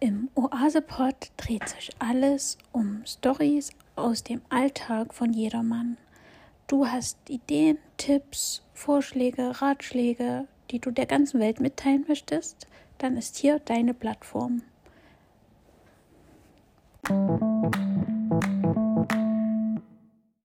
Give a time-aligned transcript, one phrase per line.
[0.00, 5.96] Im Oasepod dreht sich alles um Stories aus dem Alltag von jedermann.
[6.68, 12.68] Du hast Ideen, Tipps, Vorschläge, Ratschläge, die du der ganzen Welt mitteilen möchtest,
[12.98, 14.62] dann ist hier deine Plattform.
[17.08, 17.47] Musik